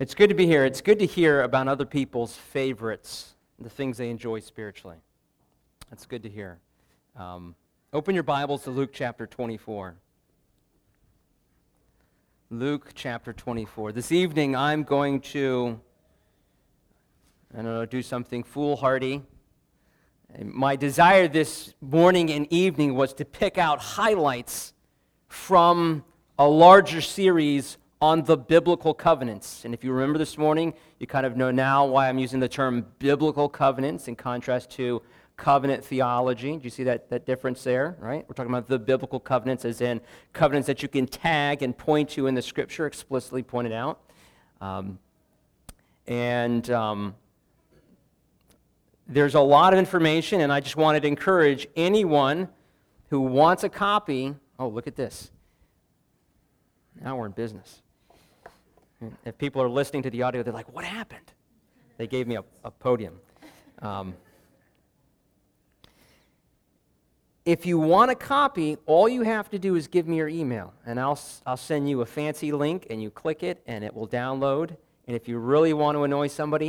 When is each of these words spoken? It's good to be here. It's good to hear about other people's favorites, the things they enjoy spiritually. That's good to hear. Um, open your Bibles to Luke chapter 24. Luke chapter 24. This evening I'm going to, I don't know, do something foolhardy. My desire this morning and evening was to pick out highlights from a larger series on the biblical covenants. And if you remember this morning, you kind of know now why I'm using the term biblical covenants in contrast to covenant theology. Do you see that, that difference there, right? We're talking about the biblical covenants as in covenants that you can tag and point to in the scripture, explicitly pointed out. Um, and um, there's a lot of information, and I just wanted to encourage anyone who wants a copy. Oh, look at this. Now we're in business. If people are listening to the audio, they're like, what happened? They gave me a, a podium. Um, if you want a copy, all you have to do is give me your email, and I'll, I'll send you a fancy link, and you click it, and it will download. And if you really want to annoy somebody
It's 0.00 0.14
good 0.14 0.28
to 0.28 0.34
be 0.36 0.46
here. 0.46 0.64
It's 0.64 0.80
good 0.80 1.00
to 1.00 1.06
hear 1.06 1.42
about 1.42 1.66
other 1.66 1.84
people's 1.84 2.36
favorites, 2.36 3.34
the 3.58 3.68
things 3.68 3.96
they 3.96 4.10
enjoy 4.10 4.38
spiritually. 4.38 4.98
That's 5.90 6.06
good 6.06 6.22
to 6.22 6.28
hear. 6.28 6.60
Um, 7.16 7.56
open 7.92 8.14
your 8.14 8.22
Bibles 8.22 8.62
to 8.62 8.70
Luke 8.70 8.90
chapter 8.92 9.26
24. 9.26 9.96
Luke 12.50 12.92
chapter 12.94 13.32
24. 13.32 13.90
This 13.90 14.12
evening 14.12 14.54
I'm 14.54 14.84
going 14.84 15.20
to, 15.32 15.80
I 17.52 17.56
don't 17.56 17.64
know, 17.64 17.84
do 17.84 18.00
something 18.00 18.44
foolhardy. 18.44 19.22
My 20.40 20.76
desire 20.76 21.26
this 21.26 21.74
morning 21.80 22.30
and 22.30 22.46
evening 22.52 22.94
was 22.94 23.14
to 23.14 23.24
pick 23.24 23.58
out 23.58 23.80
highlights 23.80 24.74
from 25.26 26.04
a 26.38 26.46
larger 26.46 27.00
series 27.00 27.78
on 28.00 28.22
the 28.24 28.36
biblical 28.36 28.94
covenants. 28.94 29.64
And 29.64 29.74
if 29.74 29.82
you 29.82 29.92
remember 29.92 30.18
this 30.18 30.38
morning, 30.38 30.74
you 30.98 31.06
kind 31.06 31.26
of 31.26 31.36
know 31.36 31.50
now 31.50 31.84
why 31.84 32.08
I'm 32.08 32.18
using 32.18 32.40
the 32.40 32.48
term 32.48 32.86
biblical 32.98 33.48
covenants 33.48 34.06
in 34.06 34.14
contrast 34.14 34.70
to 34.72 35.02
covenant 35.36 35.84
theology. 35.84 36.56
Do 36.56 36.64
you 36.64 36.70
see 36.70 36.84
that, 36.84 37.10
that 37.10 37.26
difference 37.26 37.64
there, 37.64 37.96
right? 37.98 38.24
We're 38.28 38.34
talking 38.34 38.52
about 38.52 38.68
the 38.68 38.78
biblical 38.78 39.18
covenants 39.20 39.64
as 39.64 39.80
in 39.80 40.00
covenants 40.32 40.66
that 40.66 40.82
you 40.82 40.88
can 40.88 41.06
tag 41.06 41.62
and 41.62 41.76
point 41.76 42.10
to 42.10 42.26
in 42.26 42.34
the 42.34 42.42
scripture, 42.42 42.86
explicitly 42.86 43.42
pointed 43.42 43.72
out. 43.72 44.00
Um, 44.60 44.98
and 46.06 46.68
um, 46.70 47.14
there's 49.06 49.34
a 49.34 49.40
lot 49.40 49.72
of 49.72 49.78
information, 49.78 50.40
and 50.40 50.52
I 50.52 50.60
just 50.60 50.76
wanted 50.76 51.02
to 51.02 51.08
encourage 51.08 51.68
anyone 51.76 52.48
who 53.10 53.20
wants 53.20 53.64
a 53.64 53.68
copy. 53.68 54.34
Oh, 54.58 54.68
look 54.68 54.86
at 54.86 54.96
this. 54.96 55.30
Now 57.00 57.16
we're 57.16 57.26
in 57.26 57.32
business. 57.32 57.82
If 59.24 59.38
people 59.38 59.62
are 59.62 59.68
listening 59.68 60.02
to 60.02 60.10
the 60.10 60.22
audio, 60.22 60.42
they're 60.42 60.52
like, 60.52 60.72
what 60.74 60.84
happened? 60.84 61.32
They 61.98 62.06
gave 62.06 62.26
me 62.26 62.36
a, 62.36 62.44
a 62.64 62.70
podium. 62.70 63.20
Um, 63.80 64.14
if 67.44 67.64
you 67.64 67.78
want 67.78 68.10
a 68.10 68.14
copy, 68.14 68.76
all 68.86 69.08
you 69.08 69.22
have 69.22 69.48
to 69.50 69.58
do 69.58 69.76
is 69.76 69.86
give 69.86 70.06
me 70.06 70.16
your 70.16 70.28
email, 70.28 70.74
and 70.84 70.98
I'll, 71.00 71.18
I'll 71.46 71.56
send 71.56 71.88
you 71.88 72.02
a 72.02 72.06
fancy 72.06 72.52
link, 72.52 72.86
and 72.90 73.00
you 73.02 73.10
click 73.10 73.42
it, 73.42 73.62
and 73.66 73.84
it 73.84 73.94
will 73.94 74.08
download. 74.08 74.76
And 75.06 75.16
if 75.16 75.28
you 75.28 75.38
really 75.38 75.72
want 75.72 75.96
to 75.96 76.02
annoy 76.02 76.26
somebody 76.26 76.66